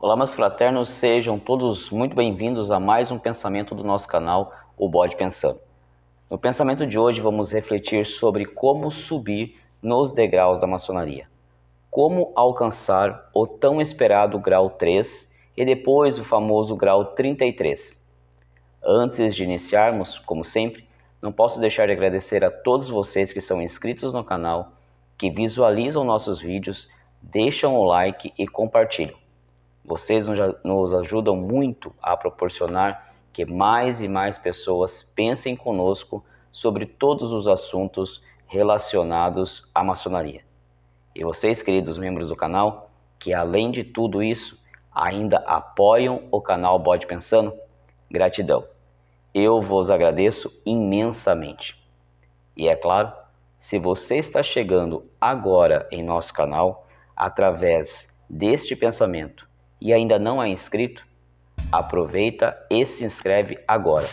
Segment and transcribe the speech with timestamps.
[0.00, 4.88] Olá, meus fraternos, sejam todos muito bem-vindos a mais um pensamento do nosso canal, O
[4.88, 5.58] Bode Pensando.
[6.30, 11.28] No pensamento de hoje, vamos refletir sobre como subir nos degraus da maçonaria,
[11.90, 18.00] como alcançar o tão esperado grau 3 e depois o famoso grau 33.
[18.80, 20.86] Antes de iniciarmos, como sempre,
[21.20, 24.74] não posso deixar de agradecer a todos vocês que são inscritos no canal,
[25.18, 26.88] que visualizam nossos vídeos,
[27.20, 29.18] deixam o like e compartilham.
[29.88, 30.26] Vocês
[30.62, 37.48] nos ajudam muito a proporcionar que mais e mais pessoas pensem conosco sobre todos os
[37.48, 40.42] assuntos relacionados à maçonaria.
[41.14, 44.62] E vocês, queridos membros do canal, que além de tudo isso,
[44.94, 47.54] ainda apoiam o canal Bode Pensando,
[48.10, 48.66] gratidão.
[49.32, 51.82] Eu vos agradeço imensamente.
[52.54, 53.10] E é claro,
[53.58, 59.47] se você está chegando agora em nosso canal através deste pensamento
[59.80, 61.06] e ainda não é inscrito,
[61.70, 64.06] aproveita e se inscreve agora.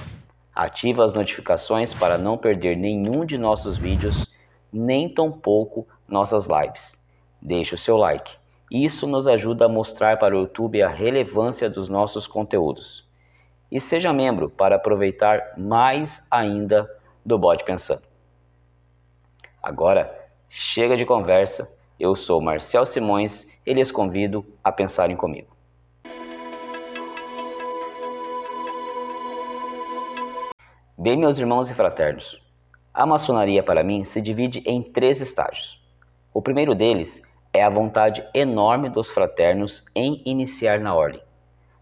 [0.53, 4.25] Ativa as notificações para não perder nenhum de nossos vídeos,
[4.71, 7.03] nem tampouco nossas lives.
[7.41, 8.37] Deixe o seu like.
[8.71, 13.07] Isso nos ajuda a mostrar para o YouTube a relevância dos nossos conteúdos.
[13.71, 16.89] E seja membro para aproveitar mais ainda
[17.25, 18.03] do Bode Pensando.
[19.61, 20.13] Agora,
[20.47, 21.75] chega de conversa.
[21.99, 25.54] Eu sou Marcel Simões e lhes convido a pensarem comigo.
[31.05, 32.41] Bem, meus irmãos e fraternos,
[32.91, 35.79] a maçonaria para mim se divide em três estágios.
[36.33, 37.21] O primeiro deles
[37.53, 41.21] é a vontade enorme dos fraternos em iniciar na ordem.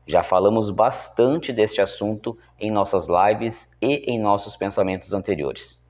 [0.05, 5.81] Já falamos bastante deste assunto em nossas lives e em nossos pensamentos anteriores.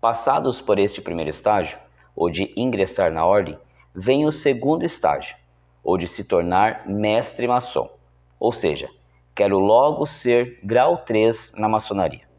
[0.00, 1.78] Passados por este primeiro estágio,
[2.16, 3.58] o de ingressar na ordem,
[3.94, 5.36] vem o segundo estágio,
[5.84, 7.90] o de se tornar mestre maçom,
[8.38, 8.88] ou seja,
[9.34, 12.29] quero logo ser grau 3 na maçonaria.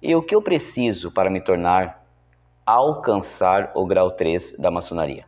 [0.00, 2.06] E o que eu preciso para me tornar,
[2.64, 5.26] alcançar o grau 3 da maçonaria?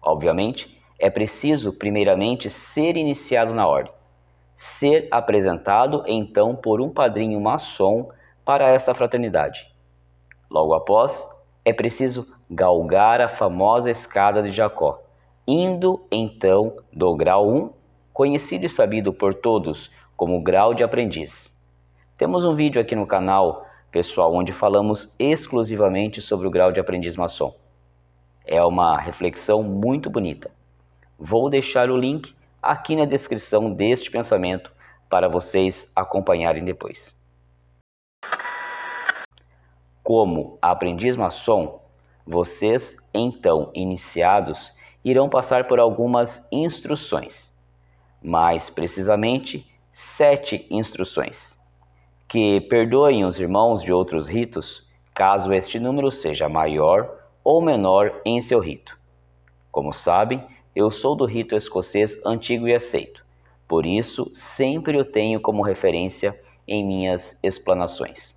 [0.00, 3.92] Obviamente, é preciso primeiramente ser iniciado na ordem,
[4.56, 8.08] ser apresentado então por um padrinho maçom
[8.46, 9.70] para esta fraternidade.
[10.50, 11.28] Logo após,
[11.66, 15.02] é preciso galgar a famosa escada de Jacó,
[15.46, 17.70] indo então do grau 1,
[18.10, 21.52] conhecido e sabido por todos como grau de aprendiz
[22.22, 27.16] temos um vídeo aqui no canal, pessoal, onde falamos exclusivamente sobre o grau de aprendiz
[27.16, 27.52] maçom.
[28.46, 30.48] É uma reflexão muito bonita.
[31.18, 34.72] Vou deixar o link aqui na descrição deste pensamento
[35.10, 37.12] para vocês acompanharem depois.
[40.00, 41.80] Como aprendiz maçom,
[42.24, 44.72] vocês, então iniciados,
[45.04, 47.52] irão passar por algumas instruções,
[48.22, 51.60] mais precisamente sete instruções
[52.32, 58.40] que perdoem os irmãos de outros ritos, caso este número seja maior ou menor em
[58.40, 58.98] seu rito.
[59.70, 60.42] Como sabem,
[60.74, 63.22] eu sou do rito escocês antigo e aceito,
[63.68, 68.34] por isso sempre o tenho como referência em minhas explanações.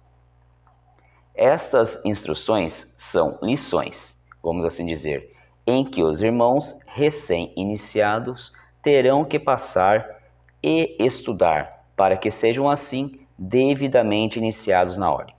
[1.34, 5.34] Estas instruções são lições, vamos assim dizer,
[5.66, 8.52] em que os irmãos recém-iniciados
[8.84, 10.22] terão que passar
[10.62, 15.36] e estudar para que sejam assim devidamente iniciados na ordem.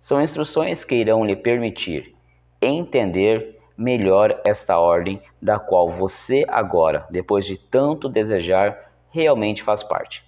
[0.00, 2.14] São instruções que irão lhe permitir
[2.60, 10.24] entender melhor esta ordem da qual você agora, depois de tanto desejar, realmente faz parte.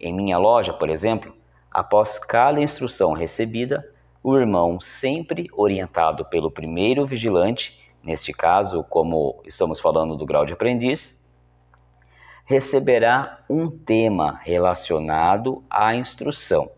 [0.00, 1.34] Em minha loja, por exemplo,
[1.70, 3.88] após cada instrução recebida,
[4.22, 10.52] o irmão, sempre orientado pelo primeiro vigilante, neste caso, como estamos falando do grau de
[10.52, 11.21] aprendiz,
[12.52, 16.70] receberá um tema relacionado à instrução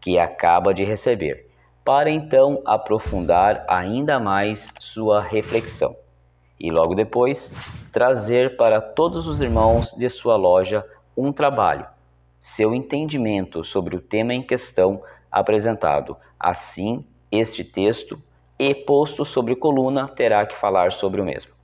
[0.00, 1.50] que acaba de receber,
[1.84, 5.96] para então aprofundar ainda mais sua reflexão
[6.60, 7.52] e logo depois
[7.92, 10.86] trazer para todos os irmãos de sua loja
[11.16, 11.88] um trabalho,
[12.38, 16.16] seu entendimento sobre o tema em questão apresentado.
[16.38, 18.22] Assim, este texto
[18.56, 21.55] e posto sobre coluna terá que falar sobre o mesmo.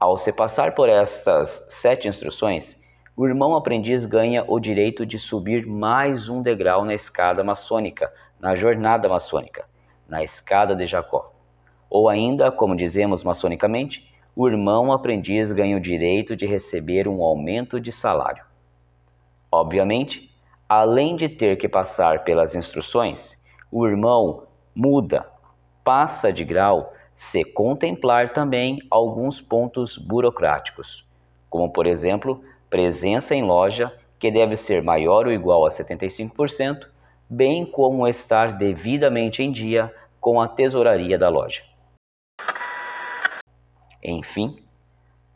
[0.00, 2.78] Ao se passar por estas sete instruções,
[3.16, 8.08] o irmão aprendiz ganha o direito de subir mais um degrau na escada maçônica,
[8.38, 9.64] na jornada maçônica,
[10.08, 11.34] na escada de Jacó.
[11.90, 17.80] Ou ainda, como dizemos maçonicamente, o irmão aprendiz ganha o direito de receber um aumento
[17.80, 18.44] de salário.
[19.50, 20.30] Obviamente,
[20.68, 23.36] além de ter que passar pelas instruções,
[23.68, 25.26] o irmão muda,
[25.82, 31.04] passa de grau se contemplar também alguns pontos burocráticos,
[31.50, 36.86] como por exemplo, presença em loja, que deve ser maior ou igual a 75%,
[37.28, 41.64] bem como estar devidamente em dia com a tesouraria da loja.
[44.00, 44.62] Enfim,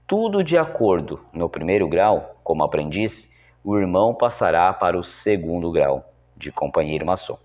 [0.06, 3.28] tudo de acordo no primeiro grau, como aprendiz,
[3.64, 7.36] o irmão passará para o segundo grau, de companheiro maçom.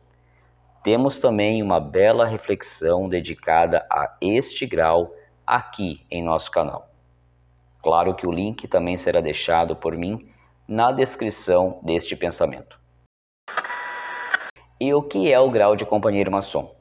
[0.84, 5.14] Temos também uma bela reflexão dedicada a este grau
[5.46, 6.90] aqui em nosso canal.
[7.84, 10.30] Claro que o link também será deixado por mim
[10.68, 12.80] na descrição deste pensamento.
[14.80, 16.76] E o que é o grau de companheiro maçom?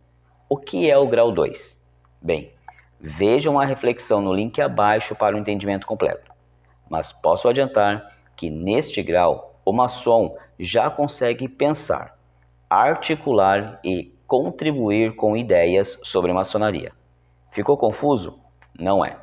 [0.48, 1.78] O que é o grau 2?
[2.20, 2.52] Bem,
[3.00, 6.30] vejam a reflexão no link abaixo para o entendimento completo.
[6.88, 12.15] Mas posso adiantar que neste grau o maçom já consegue pensar
[12.82, 16.92] articular e contribuir com ideias sobre maçonaria.
[17.50, 18.38] Ficou confuso?
[18.78, 19.16] Não é.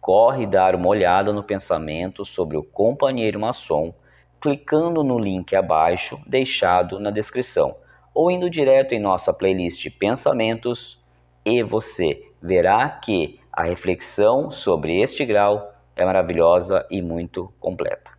[0.00, 3.94] Corre dar uma olhada no pensamento sobre o companheiro maçom
[4.40, 7.76] clicando no link abaixo deixado na descrição
[8.14, 11.00] ou indo direto em nossa playlist Pensamentos
[11.44, 18.17] e você verá que a reflexão sobre este grau é maravilhosa e muito completa.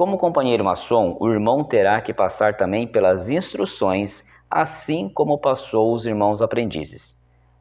[0.00, 6.06] Como companheiro maçom, o irmão terá que passar também pelas instruções, assim como passou os
[6.06, 7.20] irmãos aprendizes.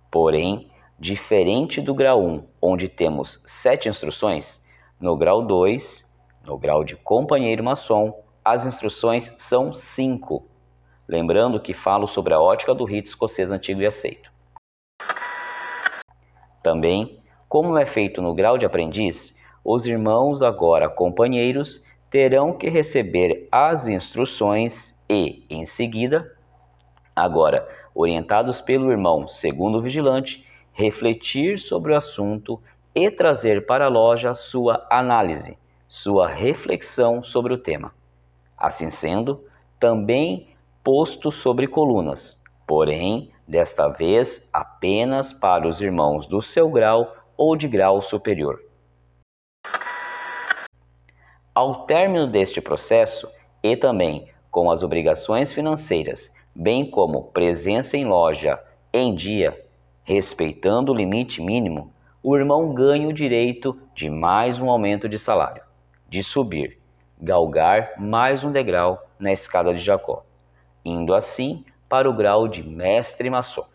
[0.10, 4.64] Porém, diferente do grau 1, onde temos sete instruções,
[5.02, 6.10] no grau 2,
[6.46, 10.48] no grau de companheiro maçom, as instruções são cinco.
[11.10, 14.32] Lembrando que falo sobre a ótica do rito escocês antigo e aceito.
[16.64, 23.48] Também, como é feito no grau de aprendiz, os irmãos, agora companheiros, terão que receber
[23.52, 26.36] as instruções e, em seguida,
[27.16, 32.62] agora orientados pelo irmão segundo vigilante, refletir sobre o assunto
[32.96, 35.58] e trazer para a loja sua análise,
[35.88, 37.94] sua reflexão sobre o tema.
[38.58, 39.44] Assim sendo,
[39.80, 40.48] também
[40.84, 47.68] posto sobre colunas, porém, desta vez apenas para os irmãos do seu grau ou de
[47.68, 48.69] grau superior.
[51.60, 53.30] Ao término deste processo,
[53.62, 58.58] e também com as obrigações financeiras, bem como presença em loja
[58.94, 59.62] em dia,
[60.02, 61.92] respeitando o limite mínimo,
[62.24, 65.62] o irmão ganha o direito de mais um aumento de salário,
[66.08, 66.80] de subir,
[67.20, 70.24] galgar mais um degrau na escada de Jacó,
[70.86, 73.66] indo assim para o grau de mestre maçom.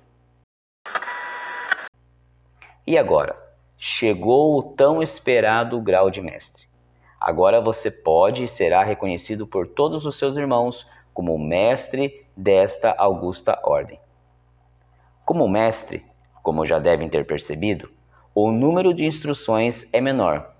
[2.86, 3.36] E agora,
[3.76, 6.64] chegou o tão esperado grau de mestre.
[7.24, 13.58] Agora você pode e será reconhecido por todos os seus irmãos como mestre desta augusta
[13.62, 13.98] ordem.
[15.24, 16.04] Como mestre,
[16.42, 17.90] como já devem ter percebido,
[18.34, 20.54] o número de instruções é menor.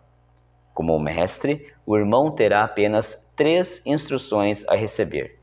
[0.72, 5.38] Como mestre, o irmão terá apenas três instruções a receber,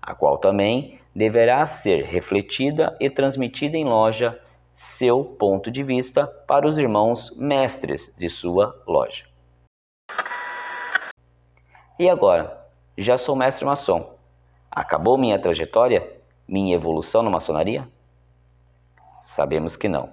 [0.00, 4.40] a qual também deverá ser refletida e transmitida em loja
[4.70, 9.31] seu ponto de vista para os irmãos mestres de sua loja.
[12.02, 12.66] E agora?
[12.98, 14.16] Já sou mestre maçom.
[14.68, 16.16] Acabou minha trajetória?
[16.48, 17.86] Minha evolução na maçonaria?
[19.20, 20.12] Sabemos que não.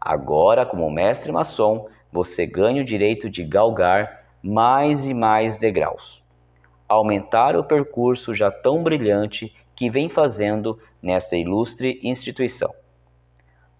[0.00, 6.22] Agora, como mestre maçom, você ganha o direito de galgar mais e mais degraus.
[6.88, 12.72] Aumentar o percurso já tão brilhante que vem fazendo nesta ilustre instituição.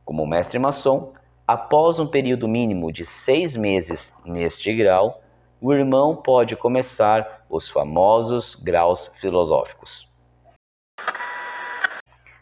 [0.04, 1.12] Como mestre maçom,
[1.46, 5.20] após um período mínimo de seis meses neste grau,
[5.66, 10.10] o irmão pode começar os famosos graus filosóficos.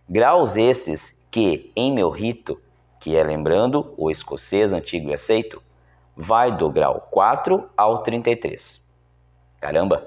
[0.09, 2.59] Graus estes que, em meu rito,
[2.99, 5.63] que é lembrando o escocês antigo e aceito,
[6.17, 8.83] vai do grau 4 ao 33.
[9.61, 10.03] Caramba,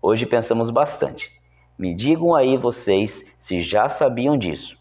[0.00, 1.32] hoje pensamos bastante.
[1.76, 4.78] Me digam aí vocês se já sabiam disso.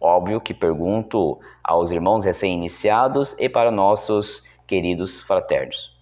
[0.00, 5.99] Óbvio que pergunto aos irmãos recém-iniciados e para nossos queridos fraternos.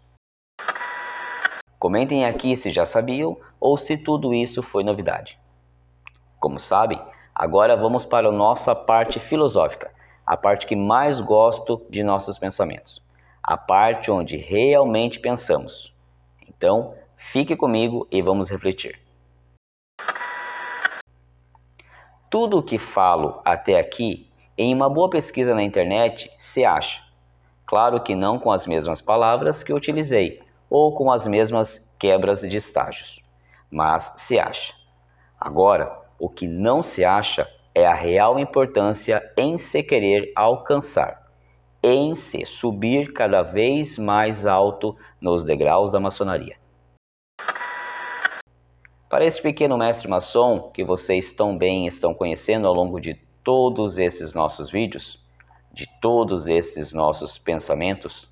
[1.88, 5.38] Comentem aqui se já sabiam ou se tudo isso foi novidade.
[6.38, 7.00] Como sabem,
[7.34, 9.90] agora vamos para a nossa parte filosófica,
[10.26, 13.02] a parte que mais gosto de nossos pensamentos,
[13.42, 15.96] a parte onde realmente pensamos.
[16.46, 19.00] Então, fique comigo e vamos refletir.
[22.28, 27.02] Tudo o que falo até aqui, em uma boa pesquisa na internet, se acha.
[27.64, 32.56] Claro que não com as mesmas palavras que utilizei, ou com as mesmas quebras de
[32.56, 33.20] estágios,
[33.70, 34.74] mas se acha.
[35.40, 41.28] Agora, o que não se acha é a real importância em se querer alcançar,
[41.82, 46.56] em se subir cada vez mais alto nos degraus da maçonaria.
[49.08, 53.96] Para este pequeno mestre maçom que vocês tão bem estão conhecendo ao longo de todos
[53.96, 55.24] esses nossos vídeos,
[55.72, 58.28] de todos esses nossos pensamentos,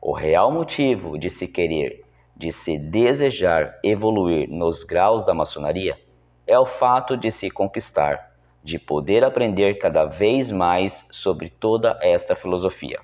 [0.00, 2.04] o real motivo de se querer,
[2.36, 5.98] de se desejar evoluir nos graus da maçonaria
[6.46, 12.36] é o fato de se conquistar, de poder aprender cada vez mais sobre toda esta
[12.36, 13.00] filosofia,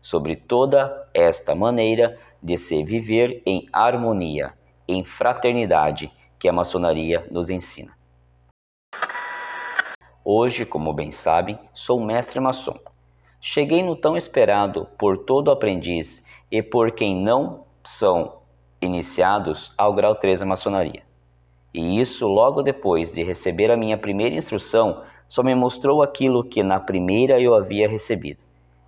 [0.00, 4.52] sobre toda esta maneira de se viver em harmonia,
[4.88, 7.92] em fraternidade que a maçonaria nos ensina.
[10.24, 12.78] Hoje, como bem sabem, sou mestre maçom.
[13.40, 18.42] Cheguei no tão esperado por todo aprendiz e por quem não são
[18.78, 21.02] iniciados ao grau 3 da maçonaria.
[21.72, 26.62] E isso logo depois de receber a minha primeira instrução, só me mostrou aquilo que
[26.62, 28.40] na primeira eu havia recebido.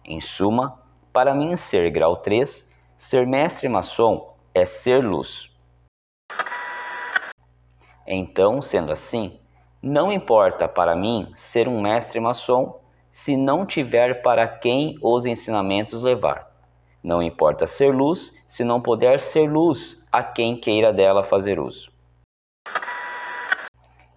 [0.04, 0.78] Em suma,
[1.10, 5.50] para mim ser grau 3, ser mestre maçom é ser luz.
[8.06, 9.40] Então, sendo assim,
[9.82, 12.78] não importa para mim ser um mestre maçom
[13.10, 16.53] se não tiver para quem os ensinamentos levar.
[17.04, 21.92] Não importa ser luz se não puder ser luz a quem queira dela fazer uso.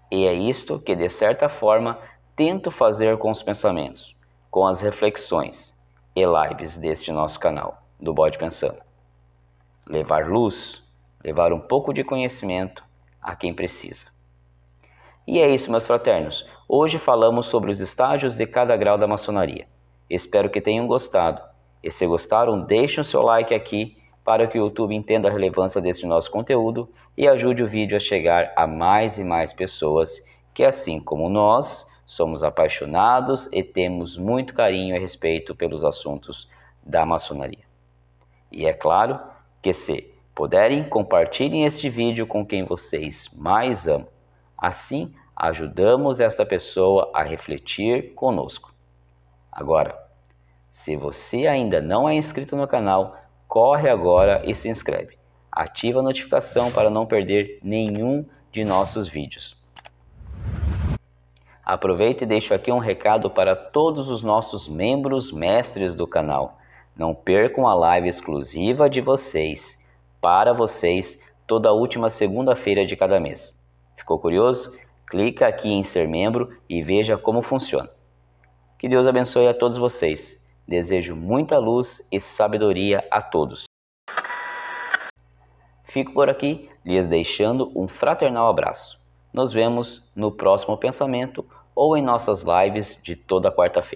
[0.10, 2.00] E é isto que, de certa forma,
[2.34, 4.16] tento fazer com os pensamentos,
[4.50, 5.78] com as reflexões
[6.16, 8.82] e lives deste nosso canal, do Bode Pensando.
[9.86, 10.82] Levar luz,
[11.22, 12.86] levar um pouco de conhecimento
[13.22, 14.08] a quem precisa.
[15.28, 16.48] E é isso, meus fraternos.
[16.70, 19.68] Hoje falamos sobre os estágios de cada grau da maçonaria.
[20.10, 21.57] Espero que tenham gostado.
[21.88, 25.80] E se gostaram, deixem o seu like aqui para que o YouTube entenda a relevância
[25.80, 30.22] deste nosso conteúdo e ajude o vídeo a chegar a mais e mais pessoas
[30.54, 36.52] que, assim como nós, somos apaixonados e temos muito carinho e respeito pelos assuntos
[36.86, 37.64] da maçonaria.
[38.52, 39.18] E é claro
[39.62, 44.10] que se puderem, compartilhem este vídeo com quem vocês mais amam.
[44.58, 48.74] Assim, ajudamos esta pessoa a refletir conosco.
[49.50, 50.07] Agora,
[50.72, 55.18] se você ainda não é inscrito no canal, corre agora e se inscreve.
[55.52, 59.58] Ativa a notificação para não perder nenhum de nossos vídeos.
[61.66, 66.58] Aproveito e deixo aqui um recado para todos os nossos membros mestres do canal.
[66.96, 69.86] Não percam a live exclusiva de vocês,
[70.22, 73.62] para vocês, toda última segunda-feira de cada mês.
[73.98, 74.78] Ficou curioso?
[75.08, 77.90] Clica aqui em ser membro e veja como funciona.
[78.80, 80.42] Que Deus abençoe a todos vocês.
[80.68, 83.64] Desejo muita luz e sabedoria a todos.
[85.86, 89.00] Fico por aqui, lhes deixando um fraternal abraço.
[89.34, 93.96] Nos vemos no próximo pensamento ou em nossas lives de toda quarta-feira.